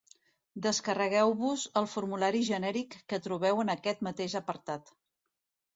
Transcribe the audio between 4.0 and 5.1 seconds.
mateix apartat.